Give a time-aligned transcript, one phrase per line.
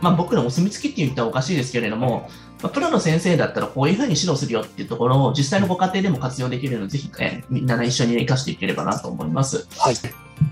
[0.00, 2.28] まあ、僕らお墨付きって言ったらおかしいですけれども、
[2.62, 9.66] まあ、プロの先生だったらこういうふうに指導するよっていうところを実際のご家庭でも活用できるので、ぜひ、えみんな、ね、一緒に生かしていければなと思います。
[9.78, 9.94] はい。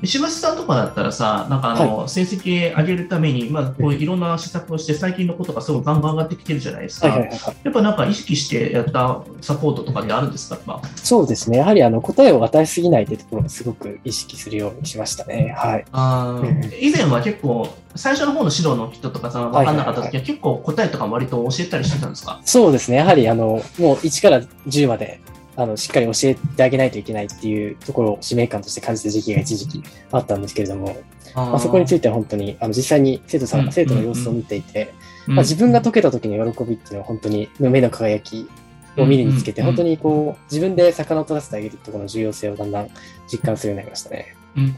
[0.00, 7.08] 石橋さんとかだったらさ、なんかあの、成績上げるために、まあ、こういろんな施策をして、最近のことがすごいガンガン上がってきてるじゃないですか。
[7.08, 7.56] はいはいはいはい。
[7.64, 11.58] やっぱなんか意識してやったサポートとかであるんですか、まあ、そうですね。
[11.58, 15.52] やはりあの答えを与えすぎないというところをすごく意識するようにしましたね。
[15.56, 15.84] はい。
[15.92, 22.40] あうんー以前は結構、最初の方の指導の人とかさ、分かんなかった時は結構答えとか割と教えたりしてたんですか？
[22.44, 22.98] そうですね。
[22.98, 23.46] やはりあの、
[23.78, 25.20] もう1から10まで、
[25.58, 30.96] あの、しっかり教えてあげないといけないっていうところを使命感として感じた時期が一時期あったんですけれども、
[31.34, 34.94] まあ、そこについては本当に、あの、実際に生徒さん、うん生徒の様子を見ていて、
[35.26, 38.48] うんまあ、自分が解けた時の喜びっていうのは本当に目の輝き
[38.96, 42.88] を見るにつけて、うんうん本当にこう、自分で魚を取らせてあげるところの重要性をだんだん
[43.26, 44.36] 実感するようになりましたね。
[44.56, 44.76] うん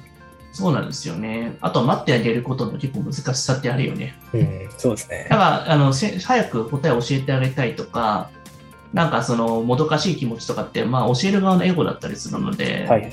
[0.52, 1.56] そうなんですよね。
[1.60, 4.18] あとは待ってあげることの結構難しさってあるよね。
[4.32, 5.36] うん、そうですねだ。
[5.36, 8.30] から、あの、せ早く答えを教えてあげたいとか、
[8.92, 13.12] なんかその、もどかしい気持ちとかって、まあ、教える側のエゴだったりするので、はい。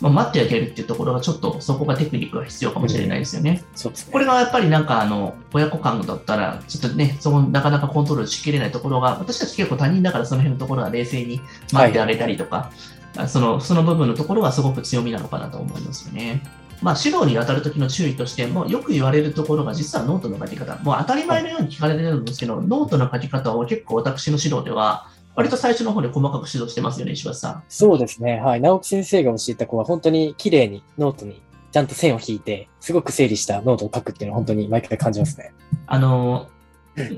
[0.00, 3.64] まあ、待ってあげるっていうところがちょっとそこがテクニックが必要かもしれないですよね。
[3.74, 4.12] そうですね。
[4.12, 11.40] これがやっぱりなんかあの、親子間だったら、ちょっとね、そこなかなかコントロールしきれないところが、私たち結構他人だからその辺のところは冷静に
[11.72, 12.70] 待ってあげたりとか、
[13.16, 16.42] あその、その部分のところがすごく強みなのかなと思いますよね。
[16.80, 20.76] まあ、指導に当たる時の注意としても、よく言われるところが実はノートの書き方。
[20.84, 25.08] もう当たり前のように聞かれてるんですけど、ノートの書き方を結構私の指導では、
[25.38, 27.62] 割と最初の方で細かく指導してますよね、石橋さん。
[27.68, 28.40] そうですね。
[28.40, 28.60] はい。
[28.60, 35.54] 直木先生が教えた子は本当に綺麗にノートにちゃんと線を引いて、すごく整理したノートを書くっていうのは本当に毎回感じますね。
[35.86, 36.48] あの、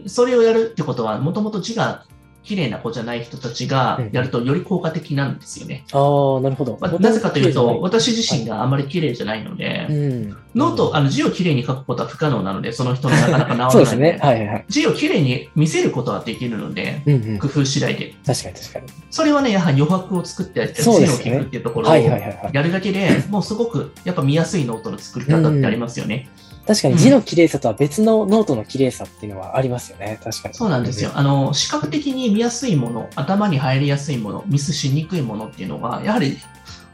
[0.06, 2.04] それをやるってことは、もともと字が
[2.42, 5.84] 綺麗な子じゃない人たちがやるとより効果的なんですよね。
[5.92, 6.78] ああ、なるほど。
[6.80, 10.36] まあなぜかというと、私自身があまり綺麗じゃないので、うん。
[10.54, 14.18] ノート、あの字を綺麗に書くことは不可能なので、その人のなかなか治らないそうですね。
[14.20, 14.64] はいはいはい。
[14.68, 17.38] 字を綺麗に見せることはできるので、うんうん。
[17.38, 18.14] 工夫次第で。
[18.24, 18.86] 確かに確かに。
[19.10, 21.94] それはね、やはり余白を作ってあげて、そうですね線を引くっていうところを。
[21.94, 26.28] やるだけで、もうすごくやっぱ見やすいノートの作り方ってありますよね。
[26.70, 30.20] 確かに字の綺麗さとは別のノートの綺麗さっていうのはありますよね。
[30.22, 30.54] 確かに。
[30.54, 31.10] そうなんですよ。。
[31.14, 36.38] あの、視覚的に見やすいもの、頭に入りやすいもの、ミスしにくいものっていうのが、やはり、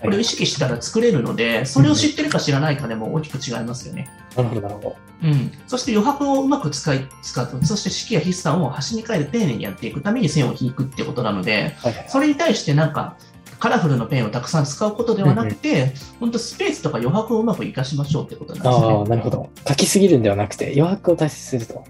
[0.01, 4.09] これを意識したら作れるので、それを知ってるか知らないかでも大きく違いますよね。
[4.35, 4.97] なるほどなるほど。
[5.25, 5.53] うん。
[5.67, 7.61] そして余白をうまく使い、使う。
[7.63, 12.07] そして式や筆算を端に変えて丁寧にやっていくために線を引くってことなので、はいはい。
[12.09, 13.19] それに対してなんか、
[13.59, 18.95] カラフルのペンをたくさん使うことではなくて、本当スペースとか余白をうまく活かしましょうってことなんですよね。
[18.95, 19.51] ああ、なるほど。
[19.67, 21.85] 書きすぎるんではなくて、余白を大切にすると。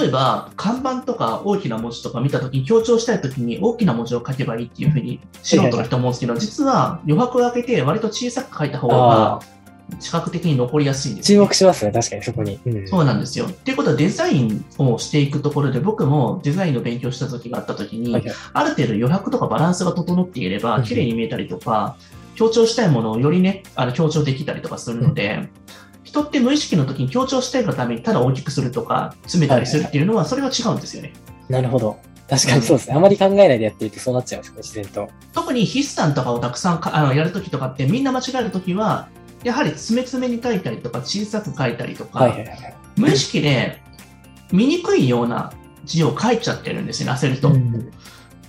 [0.00, 9.40] 例えば、看板とか大きな文字とか見たときに強調したいときに大きな文字を書けばいいっていうふうに素人の人思うんですけど、実は余白を開けて割と小さく書いた方が
[9.98, 11.92] 視覚的に残りやすいんですね、目しますね。
[11.92, 12.60] 確かにそこに。
[12.64, 13.46] うんそうなんですよ。
[13.46, 21.96] っていうことはデザインをしていくところで僕もデザインの勉強した時があった時に、はいはいある程度余白とかバランスが整っていればうん綺麗に見えたりとか、
[22.34, 25.48] 強調したいものをよりね、あの強調できたりとかするので、
[26.04, 31.12] 人って無意識の時に強調したいがためにただ大きくするとか詰めたりするっていうのはそれは違うんですよね。
[31.48, 31.98] なるほど。
[32.28, 32.94] 確かにそうですね。
[32.94, 35.08] あまり考えないでやっていてそうなっちゃいますね、自然と。
[35.32, 39.08] 特に筆算とかをたくさんかあのやるときとかってみんな間違えるときは、
[39.42, 42.76] やはり詰め詰めに書いたりとか小さく書いたりとか、はいはいはい。
[42.96, 43.82] 無意識で
[44.52, 45.52] 見にくいような
[45.84, 47.48] 字を書いちゃってるんですよね、焦ると。
[47.48, 47.92] うん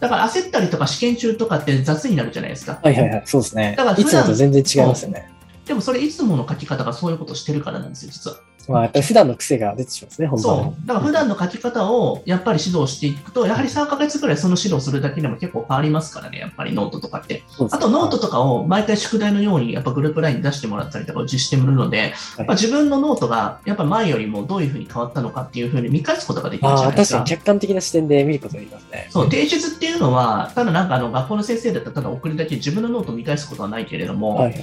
[0.02, 2.80] だから焦ったりとか試験中とかって雑になるじゃないですか。
[2.82, 3.22] はいはいはい。
[3.26, 3.98] そうですねだから。
[3.98, 5.31] いつもと全然違いますよね。
[5.66, 8.38] でもそれいつもの書き方がそういうことしてるからなんですよ、実は。
[8.68, 10.88] まあ、やっぱり普段の癖が出てしまうんですね、本番そう。
[10.88, 17.44] だから普段の書き方をやっぱり指導していくと、やはり3ヶ月ぐらいその指導するだけでも結構変わりますからね、やっぱりノートとかって。
[17.72, 27.38] あとノートとかを毎回宿題のようにやっぱグループラインに出してもらったりとか実施してもらうので、はいまあ、自分のノートがやっぱ前よりもどういうふうに変わったのかっていうふうに見返すことができるじゃないですか確かに。
[27.38, 29.08] 客観的な視点で見ることができますね。
[29.10, 34.56] そう、提出っていうのは、ただなんかあの学校の先生だったらただ送るだけ自分のノートを見返すことはないけれども、はい。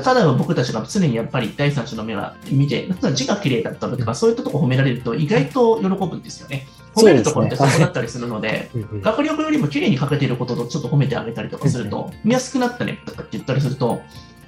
[0.00, 6.66] ただ僕たちが常にやっぱり第三者の目が見て、字が綺麗だったりとか、そういったところ褒められると意外と喜ぶんですよね。
[6.94, 14.00] 褒めるところってそこだったりするので、うんうん学力よりも綺麗に書けていることとちょっと褒めてあげたりとかすると、見やすくなったねとかって言ったりすると、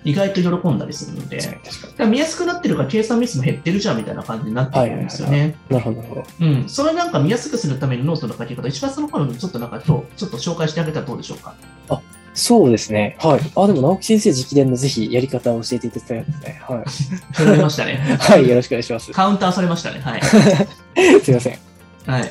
[0.05, 1.61] 意外と喜んだりするので、
[2.07, 5.57] 見やすくなってるから計算ミスも減ってるじゃんみたいな感じになってくるんですよね。
[5.69, 5.77] に。
[5.77, 6.25] なるほど。
[6.41, 6.69] うん。
[6.69, 11.55] それなんか見やすくするためにノートの書き方、一番その頃にちょっとなんか今日ちょっと紹介してあげたらどうでしょうか？
[12.39, 13.17] そうですね。
[13.21, 13.41] はい。
[13.57, 16.63] あ、でも直木先生直伝のぜひやり方を教えていただきたいですね。
[16.69, 16.85] はい。
[17.37, 17.95] 取られましたね。
[18.21, 19.11] はい、よろしくお願いします。
[19.13, 20.01] カウンターされましたね。
[20.01, 20.23] はい。
[21.21, 21.59] すいません。
[22.07, 22.21] はい。
[22.21, 22.31] はい。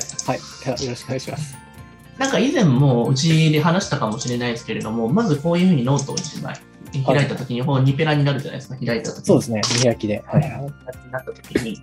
[0.64, 1.56] ではよろしくお願いします。
[2.16, 6.58] なんか以前もうちで話したかもしれないですけれども、まずこういうふうにノートを1枚
[7.04, 9.26] 開いたときに、こう2ペラになるじゃないですか、開いたときに。
[9.26, 9.60] そうですね。
[9.78, 10.24] 見開きで。
[10.26, 10.50] はいはい。
[10.50, 11.80] になったときに、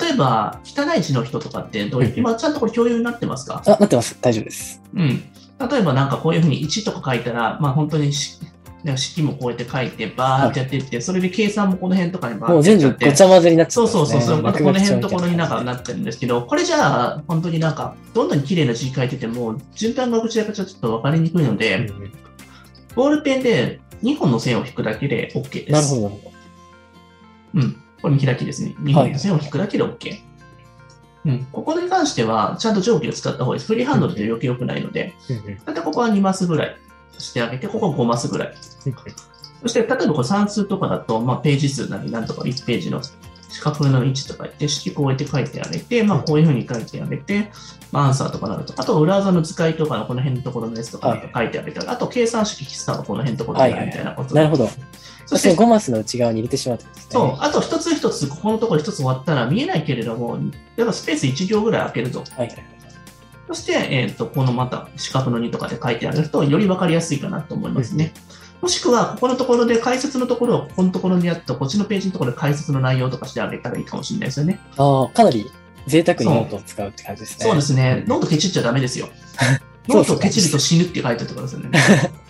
[0.00, 3.62] 例えば、汚い字の人とかってどういう、うん今ちゃんとこれ共有になってますか？
[3.66, 4.16] あ、なってます。
[4.20, 4.80] 大丈夫です。
[4.94, 5.22] うん。
[5.58, 12.98] 例えばなんかこういうふうに1とか書いたら、まあ本当に式もこうやって書いて、バーってやっていって、それで計算もこの辺とかにバもうーってやっちゃって。
[12.98, 13.90] 全部ごちゃ混ぜになっちゃそうね。
[13.92, 14.46] そうそうそう。
[14.46, 21.90] あとこの辺のところになんか落なってるんですけど、これじゃあ本当になんか、どんなに綺麗な字書いてても、順番がぐちゃぐちゃちょっと分かりにくいので、
[22.94, 25.72] ボールペンで2本の線を引くだけで OK です。
[25.72, 26.32] なるほど、なるほど。
[27.54, 27.76] うん。
[28.02, 28.74] これ見開きですね。
[28.80, 30.18] 2本の線を引くだけで OK。
[31.24, 31.46] うん。
[31.52, 33.72] ここに関しては、ちゃんと定規を使った方がいいです。
[33.72, 35.14] フリーハンドルで余計良くないので、
[35.64, 36.76] だいたいここは2マスぐらい
[37.18, 38.54] してあげて、ここは5マスぐらい。
[39.62, 43.00] そして、例えばこれ算数とかだと、まあ、ページ数なりなんとか1ページの
[43.48, 47.50] 四角の位置とか言って、式こうやって書いてあげて、まあ、こういうふうに書いてあげて、
[47.92, 54.34] まあ、アンサーとかなると、あと裏技の使いとかのこの辺のところのやつとか書いてあげたり、あと計算式筆算のこの辺のところみたいなこと。
[54.34, 54.68] なるほど。
[55.26, 56.90] そしてその5マスの内側に入れてしまうとね。
[57.10, 60.38] そう、あと一つ一つ、ここのところ一つ終わったら見えないけれども、
[60.76, 62.20] やっぱスペース1行ぐらい空けると。
[62.20, 62.66] はいはい。
[63.46, 68.14] そして、えっ、と、このまた四角の2とかで書いてあげると、より分かりやすいかなと思いますね。
[68.62, 74.58] もしくは、ここのところで解説のところを、ここのところにやっと、こっちのページのところで解説の内容とかしてあげたらいいかもしれないですよね。
[74.78, 75.50] ああ、かなり
[75.86, 77.44] 贅沢にノートを使うって感じですね。
[77.44, 78.02] そうですね。
[78.04, 79.08] う んノートケチっちゃダメですよ。
[79.88, 81.70] ノートケチると死ぬって書いてあるところですよね。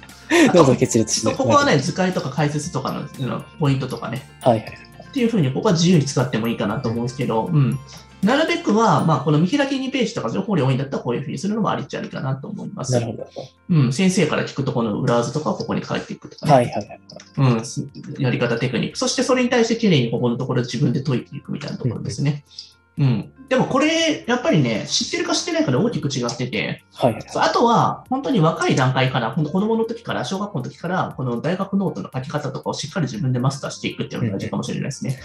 [0.51, 1.35] あノートと決裂して。
[1.35, 4.79] ここはね、図解とか解説とかののポイントとかね、はいはい。
[5.09, 7.79] っていうふうに、ここは自由に使ってもいいかなと思うんですけど、うん。
[8.25, 12.93] なるべくは、まあ、この見開き2ページとか情報量多いんだったら、こういうふうにするのもありっちゃありかなと思います。
[12.93, 13.27] なるほど。
[13.71, 13.93] うん。
[13.93, 16.53] 先生から聞くとこの裏技とかをここに書いていくとか、ね。
[16.53, 17.01] はいはいはい。
[17.37, 17.65] うん。
[17.65, 17.87] す
[18.19, 18.99] やり方、テクニック。
[18.99, 22.45] そしてそれに対してきれいにここのところ自分で解いていくみたいなところですね。
[22.99, 23.31] うん。
[23.49, 35.21] でもこれ、やっぱりね、知ってるか知ってないかで大きく違ってて、はいあとは、本当に若い段階から、本当子供の時から、小学校の時から、この大学ノートの書き方とかをしっかり自分でマスターしていくっていうのが大事かもしれないですね。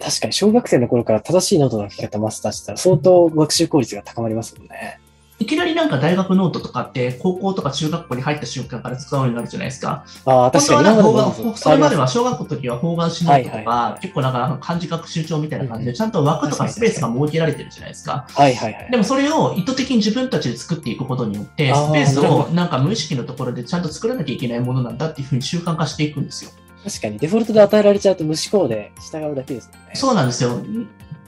[0.00, 5.00] 確かに小学生の頃から正しいノートの書き方マスターしたら相当学習効率が高まりますもんね。
[5.44, 10.06] いきなりなんか大学ノートとかって、高校とか中学校に入った瞬間から使うようになるじゃないですか。
[10.24, 18.26] ああ、確かにそれまでは小学校の時は方眼紙ノートとか、はいは結構なんか漢字学習帳みたいな感じで、うんちゃんと枠とかスペースが設けられてるじゃないですか。
[18.28, 18.96] はいはいはいで。
[18.96, 26.50] もそれを意図的に自分たちで作っていくことによって、スペースをなんか無意識のところでちゃんと作らなきゃいけないものなんだっていうふうに習慣化していくんですよ。
[26.84, 29.78] 確かにデフォルトで与えられちゃうと無思考で従うだけですね。
[29.94, 30.60] そうなんですよ。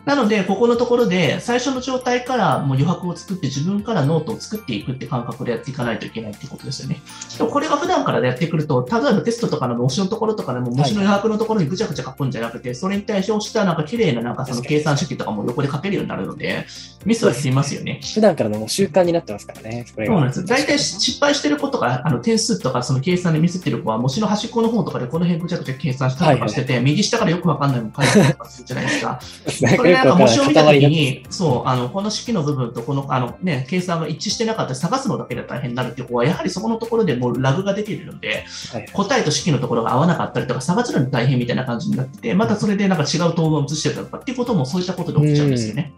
[0.07, 7.01] なので、ここのところで、最初の状態からもう余白を作って、自分からノートを作っていくって感覚でやっていかないといけないってことですよね。
[7.37, 16.67] でもこれが普段からやってくると、例えばテストとかの模試のところとかでも、模試の余白のところにぐちゃぐちゃ書くんじゃなくて、それに対して押したなんか綺麗ななんかその計算式とかも横で書けるようになるので、
[17.05, 18.01] ミスは減りますよね。
[18.15, 19.87] 普段からの習慣になってますからね。
[19.93, 20.45] それがそうなんです。
[20.45, 29.21] 大体失敗してる子とか、あの点数とかその計算でミスってる子は、模試の端っこの方とかでこの辺ぐちゃぐちゃ計算したりとかしてて、右下からよくわかんないの書いてたりとかするじゃないですか。
[30.05, 45.93] なんか模試を見たときに、そう、あの、この式の部分とこの、あのね、計算が一致してなかったら探すのだけで大変になるっていう子は、やはりそこのところでもうラグが出ているので、はい答えと式のところが合わなかったりとか、探すのに大変みたいな感じになってて、またそれでなんか違う答案を移してたとかっていうこともそういったことで起きちゃうんですよね。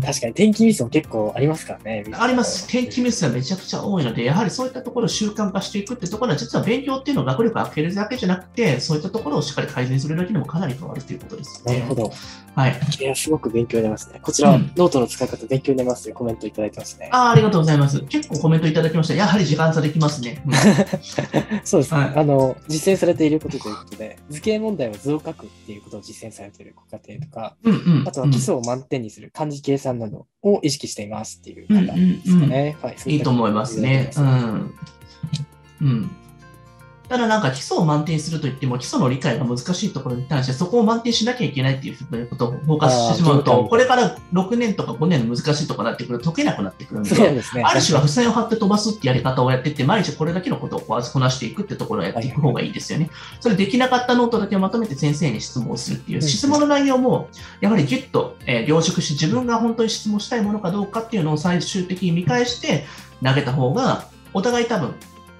[0.00, 2.04] 確かに天気ミスも結構ありますからね。
[2.12, 2.68] あります。
[2.68, 11.94] 天気ミスはめちゃくちゃ多いので、やはりそういったところを習慣化していくってところは、実は勉強っていうのは学力を上げるだけじゃなくて、そういったところをしっかり改善するだけでもかなり変わるということです、なるほ。
[11.94, 12.12] ど。
[12.54, 12.80] はい。
[13.00, 14.18] いや、すごく勉強になりますね。
[14.20, 17.08] こちら、うんノートの使い方勉強になりますというコメントいただいてますね。
[17.12, 18.00] ああ、ありがとうございます。
[18.02, 19.14] 結構コメントいただきました。
[19.14, 20.42] やはり時間差できますね。
[20.44, 20.52] うん
[21.64, 22.56] そうですね、はいあの。
[22.66, 28.08] 実践されていることということで、図形問題は図を書くっていうことを実践されているご家庭とか、うんうん。
[28.08, 32.76] あとは基礎を満点にする漢字計算などを意識していますっていう方ですかね。
[32.82, 34.10] はい、いいと思いますね。
[34.16, 34.74] うん。
[35.80, 36.10] うん。
[37.08, 47.42] ただなんか基礎を満点にするといっても、基礎の理解が難しいところに対して、そこを満点しなきゃいけないっていうことをフォーカスしてしまうと、これから6年とか5年の難しいところになってくると解けなくなってくるんで、ね。
[47.64, 53.10] ある種は付箋を貼って飛ばすってやり方をやっていって、毎日これだけのことをこなしていくってところをやっていく方がいいですよね。
[53.40, 57.28] それできなかったノートだけをまとめて先生に質問をするっていう、うん質問の内容も
[57.60, 62.84] やはりぎゅっと、えー凝縮し、自分が本当に質問したいものかどうかっていうのを最終的に見返して
[63.24, 64.94] 投げた方が、お互い多分、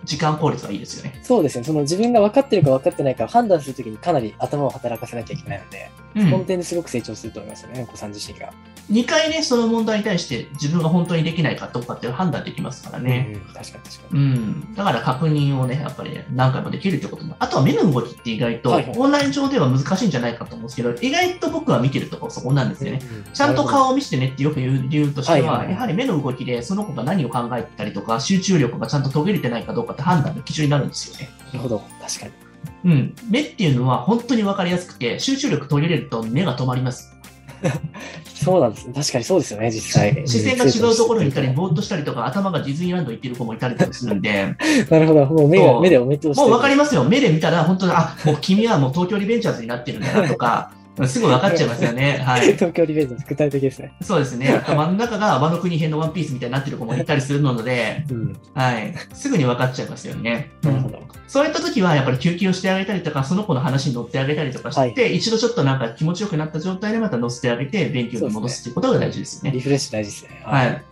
[0.04, 1.18] 時間効率はいいですよね。
[1.22, 1.64] そうですね。
[1.64, 8.52] その自分が分かってるか分かってないかを判断するときにかなり頭を働かせなきゃいけないので、うんこの点ですごく成長すると思いますよね、お子さん自身が。
[8.90, 13.32] 2回ね、その問題に対して自分が本当にできないかどうかっていう判断できますからね。
[13.34, 13.82] うん、確かに確か
[14.12, 14.18] に。
[14.18, 17.36] うん、だから確認をね、やっぱりね何回もできるってことも。
[17.38, 23.00] あとは目の動きって意外と、オンライン上では難しいんじゃないかと思うんですけど、意外と僕は見てるところそこなんですよね。
[23.02, 31.30] うんちゃんと顔を見せてねってよく言う理由としては、はいはいはいやはり目の動きでその子が何を考えてたりとか、集中力がちゃんと途切れてないかどうかって判断の基準になるんですよね。
[31.46, 32.47] なるほど、確かに。
[32.84, 33.14] うん。
[33.30, 37.14] 目っていうのは本当に分かりやすくて、集中力途切れると目が止まります。
[38.34, 38.86] そうなんです。
[38.92, 40.22] 確かにそうですよね、実際。
[40.26, 44.54] 視線が違うところにいたり、ぼーっとしたりとか、頭がディズニーランド行ってる子もいたりとかするんで、
[44.90, 45.26] なるほど。
[45.26, 47.02] もう目目でお見通しもう分かりまますよ。
[47.04, 50.70] 目で見たら、本当に、あ、もう君はもう東京リベンジャーズになってるんだなとか、
[51.06, 52.18] すぐ分かっちゃいますよね。
[52.24, 52.54] はい。
[52.54, 53.92] 東京リベンジャーズ具体的ですね。
[54.02, 54.48] そうですね。
[54.48, 58.36] 頭の中が和の国編のワンピースみたいになってる子もいたりするので、うん。
[58.54, 58.94] はい。
[59.12, 60.50] すぐに分かっちゃいますよね。
[60.62, 61.02] なるほど。
[61.26, 69.50] そういった時は、やっぱり休憩をしてあげたりとか、その子の話に乗ってあげたりとかして、はい一度ちょっとなんか気持ちよくなった状態でまた乗せてあげて、勉強に戻すっていうことが大事ですよね。
[69.52, 70.42] リフレッシュ大事ですね。
[70.44, 70.82] はい。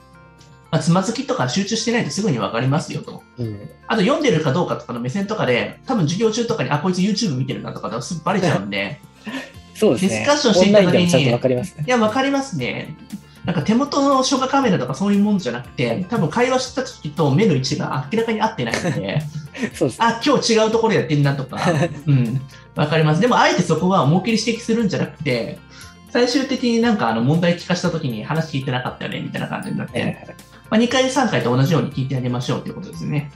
[0.70, 3.22] まあ、つまずきとか集中してないとすぐに分かりますよと。
[3.38, 3.70] うん。
[3.86, 9.00] あと読んでるかどうかとかの目線とかで、多分授業中とかに、あ、こいつ YouTube 見てるなとかですぐバレちゃうんで、
[9.78, 10.08] そうですね。
[10.08, 11.84] ディスカッションしていた時にとわかりますね。
[11.86, 12.96] いや、分かりますね。
[13.44, 19.22] なんか手元の消化カメラとかそういうものじゃなくて、多分会話した時と目の位置が明らかに合ってないので、
[19.72, 20.06] そうですね。
[20.06, 21.58] あ、今日違うところやってんなとか、
[22.06, 22.40] うん、
[22.74, 23.20] わかります。
[23.20, 25.58] でも、あえてそこは思いっきり指摘するんじゃなくて、
[26.10, 30.26] 最終的になんかあの問題聞かしたときに話聞いてなかったよね、みたいな感じになって、
[30.70, 33.30] まあ、2回、3回と同じように聞いてあげましょうということですね。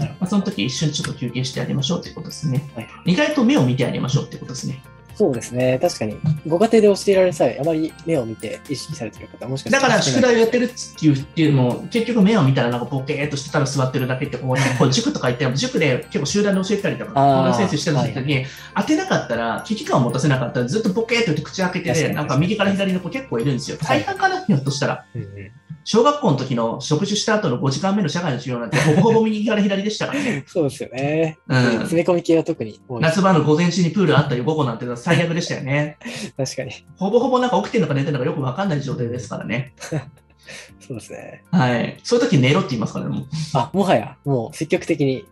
[0.00, 2.70] まあ、その時一瞬ちょっと休憩してあげましょうということですね。
[2.74, 4.82] はい意外と目を見てあげましょうということですね。
[5.14, 5.78] そうですね。
[5.80, 17.46] 確かに、ご家庭で教えられる際、あまり目を見て意識されてる方はもしかしただから宿題をやってるっていうっていうのも、結局目を見たらなんかボケーっとしてたら座ってるだけって、こうこう塾とか行っても、塾で結構集団で教えたりとか、あー。
[17.46, 23.76] 同じ先生してた時に、当てなかったら、危機感を持たせなかったら、ずっとボケーっと言って口開けてなんか右から左の子結構いるんですよ。
[23.80, 24.00] はい。
[24.00, 25.04] 大半かな、ひょっとしたら。
[25.14, 25.52] うんうん
[25.84, 30.44] 小学校の時の食事した後の5時間目の社会の授業なんて、 ほぼほぼ右から左でしたからね。
[30.46, 31.38] そうですよね。
[31.48, 32.80] うん詰め込み系は特に。
[33.00, 35.98] 夏場の午前中にプールあったり午後なんて最悪でしたよね。
[36.36, 36.72] 確かに。
[36.96, 39.74] ほぼほぼなんか起きてるのか寝てるのかよくわかんない状態ですからね。
[40.80, 41.44] そうですね。
[41.50, 41.98] はい。
[42.02, 43.26] そういう時寝ろって言いますからね、もう。
[43.54, 45.24] あ、もはや、もう積極的に。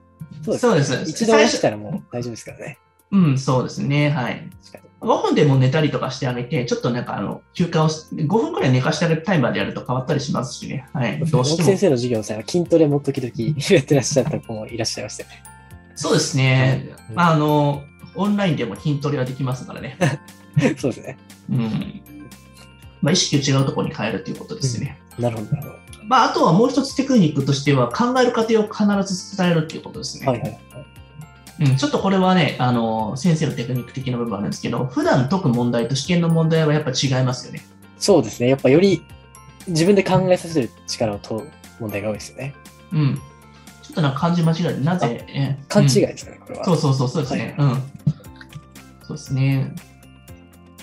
[0.43, 0.61] そうです。
[0.61, 1.11] そうです。
[1.11, 2.79] 一度起きたらもう大丈夫ですからね。
[3.13, 4.11] うん、そうですね。
[4.11, 4.49] はい。
[4.65, 4.90] 確かに。
[5.01, 10.87] 5分でも寝たりとかしてあげて、ちょっとなんかあの休暇をし、5分くらい寝かしてあげるタイマーでやると変わったりしますしね。
[10.93, 11.19] はい。
[11.19, 11.67] どうしても。
[11.67, 13.33] 先生の授業の際は筋トレも時々
[13.71, 15.43] やってらっしゃった子もいらっしゃいましたよね。
[15.95, 16.95] そうですね。
[17.09, 17.83] うんまあ、あの、
[18.15, 19.97] オンラインでも筋トレはできますからね。
[20.77, 21.17] そうですね。
[21.51, 22.03] うん。
[23.01, 24.99] まあ、意識を違うところに変えるということですね。
[25.19, 30.27] なるほど、なるほまあ、あとはもう一つテクニックとしては、考える過程を必ず伝えるっていうことですね。
[30.27, 30.33] ど。
[30.33, 30.80] はいはいはい。
[31.61, 37.61] うん、ちょっとこれはね、あの、先生のテクニック的な部分なんですけど、普段解く問題と試験の問題はやっぱ違いますよね。
[37.99, 38.49] そうですね。
[38.49, 39.03] やっぱより
[39.69, 42.55] 自分で考えさせる力を問う問題が多いですよね。
[42.93, 43.21] うん。
[43.83, 46.65] ちょっとなんか漢字間違えて、なぜ、え勘違いうんですね、これは。
[46.65, 47.55] そうそうそう、そうですね。
[47.59, 47.75] うん。
[49.07, 49.75] そうですね。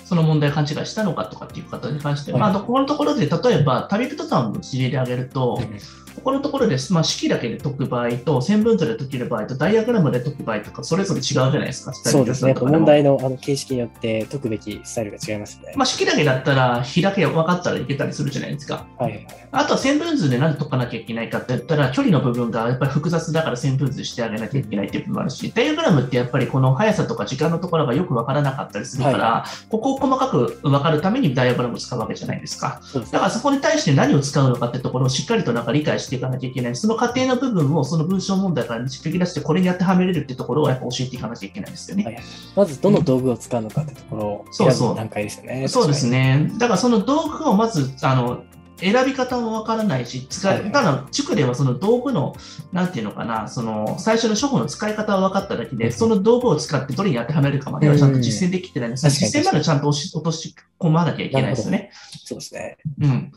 [0.08, 5.78] その問題を勘違いしたのかとかっていう方に関して、はいまあ、ここのところで、例えば、旅人さんの事例で挙げると、うん
[6.18, 11.92] ここのところです、まあ、式だけで解く場合と、線分図で解ける場合と、ダイアグラムで解く場合とか、それぞれ違うじゃないですか。
[11.94, 12.54] そうですね。
[12.54, 15.72] 問題のあの形式によって解くべきスタイルが違いますね。
[15.76, 18.86] まあ、式だけだったら、比だけ分かったらいけたりするじゃないですか。
[18.98, 19.26] はい。
[19.52, 32.80] あとは線分図で何で解かなきゃいけないかって言ったら、距離の部分がやっぱり複雑だから線分図してあげなきゃいけないっていう部分もあるし、ダイアグラムってやっぱりこの速さとか時間のところがよく分からなかったりするから、はここを細かく分かるためにダイアグラムを使うわけじゃないですか。
[33.12, 36.76] だからそこに対して何を使うのかってところをしっかりとなんか理解していかなきゃいけない。
[36.76, 42.04] その過程の部分をその文章問題から導き出して、これに当てはめれるってところをやっぱ教えていかなきゃいけないですよね。
[42.04, 42.18] はい
[42.56, 45.68] まずどの道具を使うのかってところを選ぶ段階ですよね。
[45.68, 46.50] そうですね。
[46.58, 48.42] だからその道具をまず、あの、
[48.78, 52.34] 選び方もわからないし、使い、はいただ、塾ではその道具の、
[52.72, 61.90] なんていうのかな、その、最初の処方の使い方は分かっただけで、うんその道具を使ってどれに当てはめるかまではちゃんと実践できてないんで実践までちゃんと落とし込まなきゃいけないですよね。
[62.24, 62.76] そうですね。
[63.00, 63.32] うん。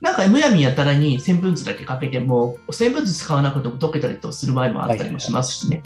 [0.00, 5.82] なんか、むやみやたらに線分図だけかけても、線分図使わなくても解けたりとする場合もあったりもしますしね。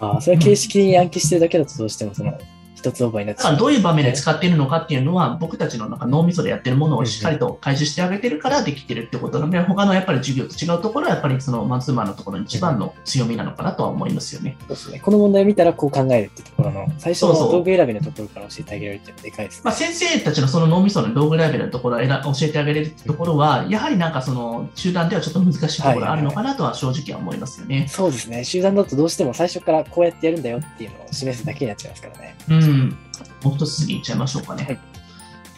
[0.00, 2.38] ああ、それは形式に暗記してるだけだとどうしてもその
[2.78, 14.56] 一つ覚えになってだからどういう場面でう使っているのかっていうのは、僕たちのなんか脳みそでやってるものをしっかりと開示してあげてるからできてるってことなので、他のやっぱり授業と違うところは、やっぱりそのマンツーマンのところに一番の強みなのかなとは思いますよね。
[14.60, 15.00] そうですね。
[15.00, 19.62] この問題を見たらこう考えるってところの最初の道具選びのところから教えてあげられるっていうのはでかいですね。
[19.64, 27.86] まあ、先生たちのその脳みその道具レベルのところを選教えてあげれるってところは、やはりなんかその集団ではちょっと難しいところがあるのかなとは正直は思いますよね。
[27.88, 28.44] そうですね。
[28.44, 32.36] 集団だとどうしても最初からこうやってやるんだよっていうのを示すだけになっちゃいますからね。
[32.48, 32.62] うん。
[32.68, 34.64] もう一つ次いっちゃいましょうかね。
[34.64, 34.74] はい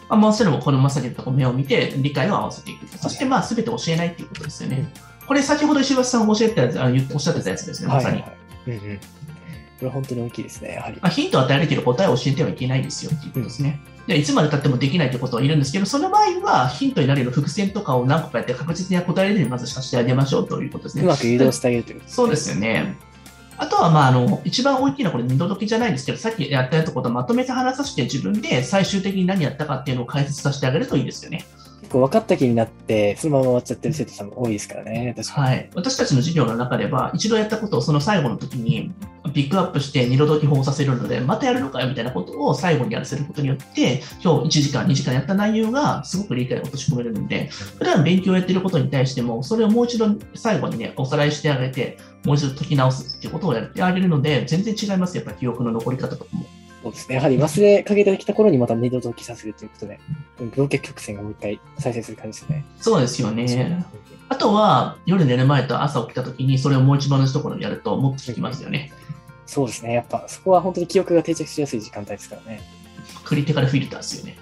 [0.09, 2.87] まあ、もうそれもこのまさに言ったこう目を見て理解を合わせていく。
[2.99, 4.93] そしてまあ全て教えないっていうことですよね。
[5.27, 8.21] これ先ほど石橋さんが教えてたあのおっしゃってたやつですね、まさに。
[8.21, 8.99] はいはいうんうん。
[8.99, 9.03] こ
[9.83, 10.99] れは本当に大きいですね、やはり。
[11.01, 13.81] まあ、ヒントを与えるけど答えを教えてはいけないですよっていうことですね。
[14.07, 21.05] でいつまでたってもできないということはいるんですけど、その場合はヒントになるような伏線とかを何個かやって確実に答えれるようにまずさせてあげましょうということですね。
[21.05, 22.97] うまく誘導してあげるということそうですよね。
[23.61, 31.45] あとは、まあ、あの、一番大きいのはこれ二度解きじゃないんですけど、さっきやったやつことをまとめて話させて自分で最終的に何やったかっていうのを解説させてあげるといいですよね。
[31.91, 35.15] 構分かった気になって、そのまま終わっちゃってる生徒さんも多いですからね。
[35.17, 35.71] はい。
[35.75, 38.93] 私たちの授業の中では、一度やったことをその最後の時に
[39.35, 55.17] ピックアップして二度解き法させるので、またやるのかよみたいなことを最後にやらせることによって、今日1時間、2時間やった内容がすごく理解を落とし込めるので、普段勉強をやってることに対しても、それをもう一度最後にね、おさらいしてあげて、もう一度解き直すっていうことをやってあげるので、全然違います。
[55.17, 56.45] やっぱ記憶の残り方とかも。
[56.83, 57.17] そうですね。
[57.17, 60.01] やはり忘れかけてきた頃にまた二度解きさせるということで、
[60.39, 62.65] 病欠曲線がもう一回再生する感じですね。
[62.79, 63.85] そうですよね。
[64.29, 68.93] あとは、夜寝る前と朝起きた時に、それをもう一番同じところにやると、もっと効きますよね。
[69.45, 69.93] そうですね。
[69.93, 72.63] やっぱそこは本当に記憶が定着しやすい時間帯ですからね。
[73.25, 74.37] クリティカルフィルターですよね。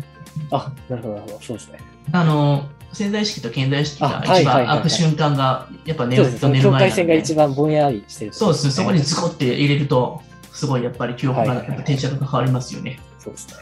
[0.50, 1.40] あ、なるほど、なるほど。
[1.42, 1.78] そうですね。
[2.10, 7.20] あの、潜在意識と顕在意識が一番開く瞬間が、やっぱ寝ると寝る前なん境界線がで。
[7.20, 8.70] 一番ぼんやりしてる、そうです。
[8.70, 10.22] そこにズコって入れると、
[10.54, 12.98] すごいやっぱり記憶がやっぱ定着が変わりますよね。
[13.18, 13.54] そうですね。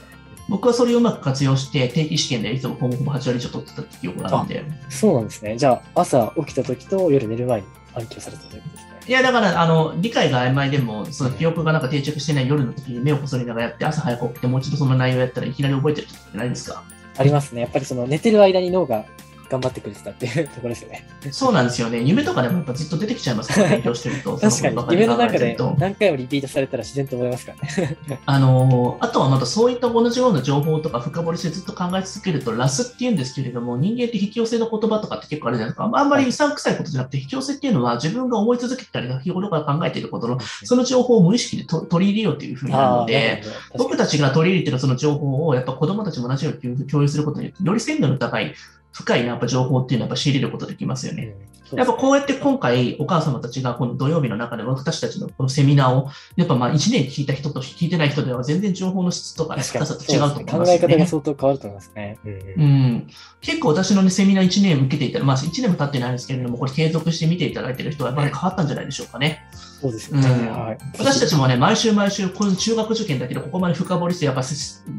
[0.49, 4.65] 僕はそれをうまく活用して、定期試験でいつもほぼほぼ8割以上取ってたって記憶があるんで。
[4.91, 5.57] そうなんですね。
[5.57, 8.93] じゃあ、朝起きた時と夜寝る前に暗記をされたということですね。
[9.09, 16.83] いや、だから、あの、理解が曖昧でも、その記憶がなんか定着してない夜の時に目をこそりながらやって、朝早く起きてもう一度その内容やったらいきなり覚えてる時ってないですか？
[17.17, 17.61] ありますね。
[17.63, 19.05] やっぱりその寝てる間に脳が
[19.52, 21.06] 頑張ってくれてたっていう ところですよね。
[21.30, 22.00] そうなんですよね。
[22.00, 24.37] 夢とかでもやっぱずっと出てきちゃいますから、勉強してると。
[24.40, 27.97] 確かに夢の中で何回もリピートされたら自然と覚えますからね。
[28.25, 35.90] あのーあとはまたそういった同じような情報とか深掘りしてずっと考え続けると、ラスって言うんですけれども、人間って引き寄せの言葉とかって結構あるじゃないですか？
[35.92, 43.42] あんまりうさんくさいことじゃなくて、引き寄せっていうのは自分が思い続けたり、日頃から考えていることの、その情報を無意識でと取り入れようというふうになるので、
[43.76, 48.54] 僕たちが取り入れてるその情報をやっぱ子供たちも同じように共有することによって、より鮮度の高い、
[48.93, 51.35] 深いやっぱ情報っていうのはやっぱ仕入れることができますよね。
[51.77, 60.85] やっぱこうやって今回お母様たちがこの土曜日の中で私たちのこのセミナーを、やっぱまあ1年聞いた人と聞いてない人では全然情報の質とか深さと違うと思い考ますよね。
[60.85, 62.19] え方が相当変わると思いますね。
[62.25, 63.09] うんうん、
[63.41, 69.45] 結構私の、ね、セミナー1年受けていたら、まあ1年も経ってないんですけれども、これ継続して見ていただいている人はやっぱり変わったんじゃないでしょうかね。
[69.82, 70.28] そうですよね。
[70.28, 70.78] うんはい。
[70.97, 74.42] 私たちもね、毎週毎週、この中学受験だけど、ここまで深掘りして、やっぱ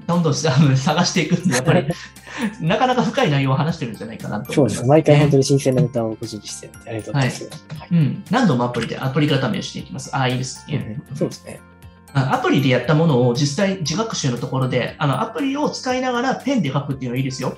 [0.08, 1.88] どんどん探していくんで、やっぱり
[2.60, 4.76] なかなか深い内容を話してるんじゃないかなとそうで。
[4.76, 4.86] すす。
[4.86, 7.50] 毎回本当に新鮮なネタをご準備して、ありがとうございます。
[7.78, 10.14] はいうん、何度もアプリでアプリ固めをしていきます。
[10.14, 10.78] ああ、いいですうね。
[10.78, 11.62] んそうですね。
[12.14, 17.58] あアプリでやったものを実際自学習のところで、あのアプリを使いながらペンで書くっていうのはいいですよ。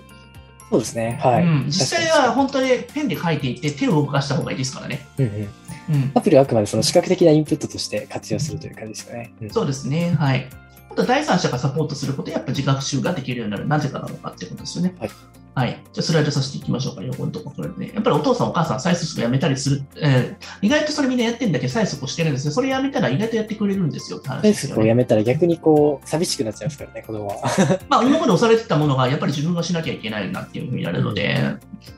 [0.70, 1.20] そうですね。
[1.22, 1.44] はい。
[1.44, 5.06] うん、実際は確本当にペンで書いていって手を動かした方がいいですからね。
[5.18, 5.50] うんうん
[5.88, 9.34] うん、アプリはあくまでその視覚的なインプットとして活用するという感じですよね。
[9.42, 10.16] うんそうですね。
[10.18, 10.50] はい。
[10.90, 13.68] あと第三者がサポートすることでやっぱ自学習ができるようになる。
[13.68, 14.96] なぜかなのかっていうことですよね。
[15.00, 15.10] はい。
[15.56, 15.82] はい。
[15.94, 17.02] じゃあスライドさせていきましょうか。
[17.02, 17.92] 横のところでね。
[17.96, 19.84] やっぱりお父さんお母さん催促やめたりする。
[19.96, 22.52] えー意外とそれみんなやってるんだけど催促をしてるんですね。
[22.52, 24.84] それやめたら意外とやってくれるんですよって話フェイスですよね。
[24.84, 27.36] をやめたら逆にこう、寂しくなっちゃいますからね、子供は。
[27.88, 31.38] まあ今まで押されてたものがやっぱり自分がしなきゃいけないなっていうふうになるので、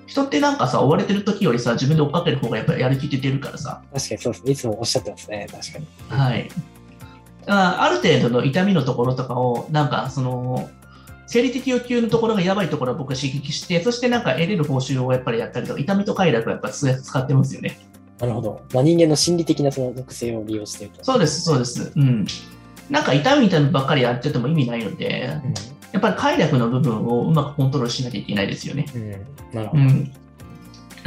[0.05, 3.81] 人ってなんかさ、追われてる時よりさ、自分で追っかける方がやっぱりやる気って出るからさ。
[3.91, 4.51] 確かにそうですね。
[4.51, 5.47] いつもおっしゃってますね。
[5.51, 5.87] 確かに。
[6.09, 6.49] はい。
[7.49, 10.69] あある程度の痛みのところとかを、なんかその、
[11.27, 17.79] 生理的欲求のところがやばいところを僕は刺激して、そしてなんか得れる報酬をやっぱりやったりとか、痛みと快楽をやっぱり使ってますよね。
[18.19, 18.61] なるほど。
[18.73, 21.03] まあ、人間の心理的なその属性を利用していると。
[21.03, 21.91] そうです、そうです。
[21.95, 22.25] うん。
[22.89, 25.29] なんか痛み痛みばっかりやってても意味ないので、
[25.91, 28.85] やっぱり快楽の部分をうまくコントロールしなきゃいけないですよね。
[28.95, 29.01] うん。
[29.01, 29.11] うん。
[29.53, 29.83] なるほど。
[29.83, 30.13] うん。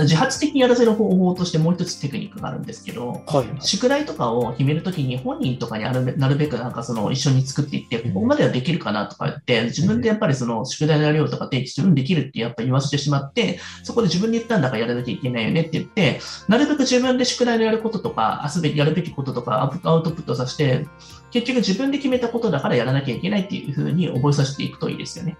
[0.02, 3.60] 自発的にやらせる方法としてもう一つテクニックがあるんですけど、はい。
[3.60, 20.86] 宿題とかを決めるときに本人とかにあるべなるべくなんかその一緒に作っていって、ここまではできるかなとか言って、自分でやっぱりその宿題の量とか定期して、うん、できるってやっぱ言わせてしまって、そこで自分で言ったんだからやらなきゃいけないよねって言って、なるべく自分で宿題のやることとか、すべきやるべきこととかアウトプットさせて、
[21.30, 25.36] 結局自分で決めたことだからやらなきゃいけないっていうふうに覚えさせていくといいですよね。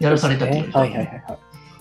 [0.00, 1.38] やらされたっていうよりかはいはいはいはい。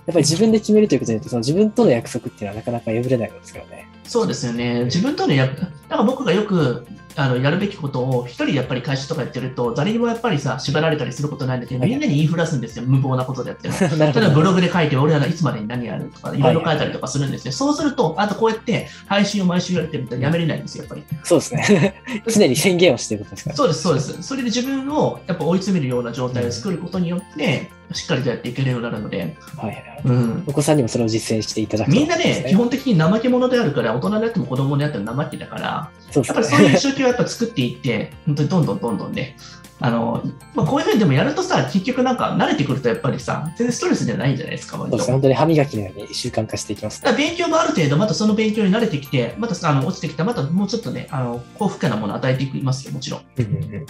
[0.08, 3.90] やっぱり自分で決めるということによって、その自分との約束っていうのはなかなか破れないんですからね。
[4.06, 4.86] そうですよね。
[4.86, 12.86] 自分との約、だから僕がよくあのやるべきことを一人でやっぱり会社とかやってると、誰にもやっぱりさ、縛られたりすることないんだけど、みんなに言いふらすんですよ。
[12.86, 13.74] 無謀なことでやってる。
[13.98, 14.22] なるほど。
[14.22, 17.52] 例えばブログで書いて、俺らがいつまでに何やるとか、いろいろ書いたりとかするんですよ。
[17.52, 21.04] そうすると、あとこうやって配信を毎週やってるとやめれないんですよ、やっぱり。
[21.24, 22.02] そうですね。
[22.28, 23.56] 常に宣言をしていることですから。
[23.56, 24.22] そうです、そうです。
[24.22, 30.02] それで自分をやっぱ追い詰めるような状態を作ることによって、しっかりとやっていけるようになるので、はいはいはい。
[30.04, 30.44] うん。
[30.46, 36.80] お子さんにもそれを実践していただくとみんなね、基本的に怠け者であるから、大人であっても子供であっても怠けだから、そうやっぱりそういうね。
[36.80, 39.38] 状況をやっぱ作っていって、本当にどんどんどんどんね、
[39.80, 40.24] あの、
[40.56, 45.14] まあ、こういうふうにでもやるとさ、結局なんか慣れてくるとやっぱりさ、全然ストレスじゃないんじゃないですか、そうですね。
[45.14, 53.22] 本当に歯磨きのように習慣化していきますだから勉強もある程度、またその勉強に慣れてきて、またさあの落ちてきたら、またもうちょっとね、あの幸福感なものを与えていきますよ、もちろん。
[53.38, 53.86] うんうんうん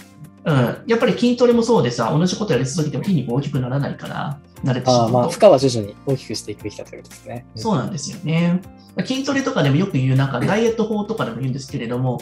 [0.48, 5.02] うん、やっぱり筋トレもそうでさ、同じことやり続けても筋肉大きくならないから、慣れてしまうと。
[5.04, 7.46] ああまあ、負荷は徐々に大きくしていくべきだということですね。
[7.54, 8.62] そうなんですよね。
[9.04, 12.20] 筋トレとかでもよく言う、なんかダイエット法とかでも言うんですけれども、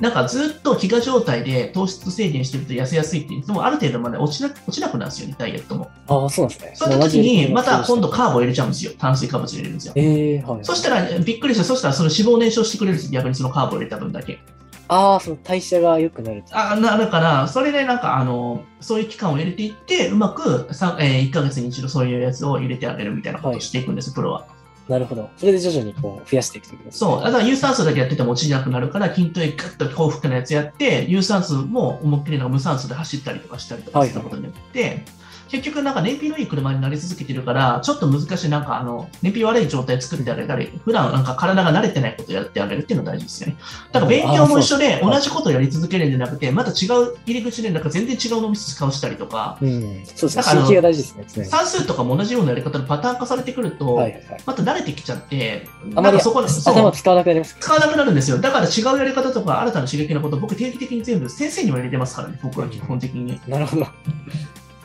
[0.00, 5.90] なんかずっと飢餓状態で糖質制限してると痩せやすいっていうのもある程度まで落ちな落ちなくなるんですよね、ダイエットも。
[6.08, 6.72] ああ、そうなんですね。
[6.74, 8.16] その時に、また今度か。
[8.16, 8.92] カーボを入れちゃうんですよ。
[8.98, 9.92] 炭水化物入れるんですよ。
[9.94, 10.64] ええはい。
[10.64, 11.64] そしたら、びっくりした。
[11.64, 13.12] そしたら、その脂肪を燃焼してくれるんですよ。
[13.12, 14.40] 逆にそのカーボを入れた分だけ。
[14.88, 16.56] ああ、その代謝が良くなると。
[16.56, 24.46] あなるから、それでなんか、あの、そういう期間を入れていって、うまくさ、えー1ヶ月に一度そういうやつを入れてあげるみたいなことをしていくんです、プロは。
[24.88, 25.28] なるほど。
[25.36, 26.80] それで徐々にこう増やしていくとね。
[26.90, 27.22] そう。
[27.22, 35.04] だから有酸素だけやってても落ちなくなるから、筋トレガッと幸福なやつやって、有酸素も思いっきりな無酸素で走ったりとかしたりとかはいすることによって、
[35.48, 43.56] 結局なんか燃費のいい車になり続けてるから、ちょっと難しいなんかあの、燃費悪い状態作ってあげたり、普段なんか体が慣れてないことをやってあげるっていうのが大事ですよね。
[43.92, 49.80] だから勉強も一緒で同じことをやり続けるんじゃなくて、また違う入り口でなんか全然違う飲み使をしたりとか、うん。
[50.04, 50.42] そうですね。
[50.42, 51.44] 刺激が大事ですね。
[51.44, 54.40] 算数とかも同じようなやり方のパターン化されてくると、はいはいはい。
[54.44, 57.56] また慣れてきちゃって、あまりなんかそこ頭使わなくなります。
[57.60, 58.38] 使わなくなるんですよ。
[58.38, 63.40] だから違うやり方とか新たな刺激のこと、僕定期的に全部先生にも入れてますからね、僕は基本的に。
[63.46, 63.84] なるほど。
[63.84, 63.90] そ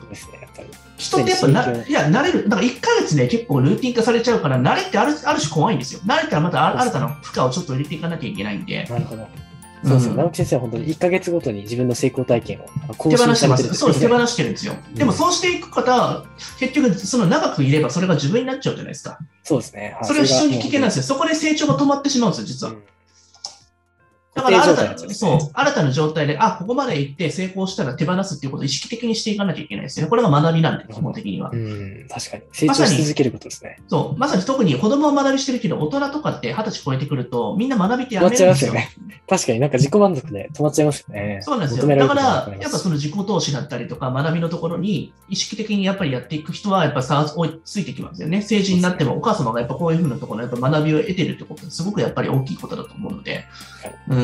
[0.08, 0.41] うですね。
[0.98, 2.50] 人ってやっぱな、いや、慣れる。
[2.50, 6.02] だから1ヶ月ね、結構ルーティン化されちゃうから、慣れってあるある種怖いんですよ。
[6.06, 8.86] 慣れたらまたあ新たな負荷をちょっと入れていかなきゃいけないんで。
[8.86, 9.28] なるほど。
[9.84, 10.12] そうですよ。
[10.12, 13.64] うん直木先生は本当に1ヶ月ごとに自分の成功体験を更手放新してます。
[13.64, 14.08] されてるんですそう手ね。
[14.08, 14.74] 放してるんですよ。
[14.94, 16.24] でもそうしていく方、
[16.60, 19.18] 結局、その長くいればそれが自分になっちゃうじゃないですか。
[19.44, 19.96] そうですね。
[20.00, 21.02] はいそれを非常に危険なんですよ。
[21.02, 21.08] よ。
[21.08, 22.74] そこで成長が止まってしまうんですよ、実は。
[22.74, 22.84] うん
[24.42, 30.10] だから新たそう、新たな状態で、あ、ここまで行って成功したら手放すっていうことを意識的にしていかなきゃいけないですよね。
[30.10, 31.56] これが学びなんで、基本的にはう。
[31.56, 32.44] ん、確かに。
[32.52, 33.80] 成長し続けることですね。
[33.88, 38.54] そう、まさに特に子供は学びしてるけど、大人とかって二十歳超えてくると、みんな学びってやめるんですよ。
[38.54, 41.40] 終わっちゃいます確かになんか自己満足で止まっちゃいますよね。
[41.42, 41.88] そうなんですよ。
[41.88, 42.22] だから
[42.60, 48.42] やっぱその自己投資だったりとか、学びのところに意識的にやっぱりやっていく人は、やっぱ差追いついてきますよね。
[48.42, 53.46] 成人になっても、お母様がやっぱこういうふうなところのやっぱ学びを得てるってことは、すごくやっぱり大きいことだと思うので、
[54.10, 54.18] うん。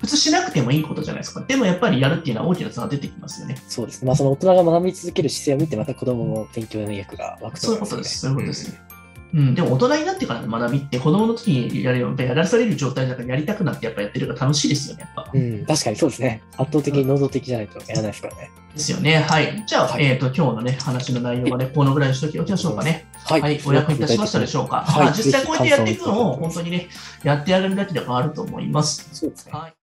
[0.00, 1.40] 普通しなくてもいいことじゃないですか。
[1.40, 3.56] でもやっぱりやるっていうのは大きな差が出てきますよね。
[3.68, 4.06] そうですね。
[4.06, 7.96] まあその大人が学び続ける姿勢を見て、また子供も勉強の意欲が湧くとそうい思います、ね。
[7.96, 8.20] うことです。
[8.20, 8.70] そういうことです。
[8.70, 8.97] うん、
[9.32, 15.30] でも大人になってからの学びって子供の時にやるよやらされる状態だからやりたくなってやっぱやってるから楽しいですよね、やっぱ。
[15.32, 15.40] うん。
[15.40, 16.42] うん、確かにそうですね。
[16.56, 18.50] 圧倒的に能動的じゃないとやらないですからね。
[18.72, 19.18] ですよね。
[19.18, 19.64] はい。
[19.66, 23.06] じゃあ、はいえっ、と、今日のね、話の内容はね、このぐらいにしときましょうかね。
[23.24, 23.60] ははい。
[23.66, 24.82] お役に立ちましたでしょうか。
[24.82, 26.88] はいまあ実際こうやってやっていくのを、本当にね、
[27.22, 29.08] やってあげるだけで変わると思います。
[29.12, 29.52] そうですね。
[29.52, 29.77] はい。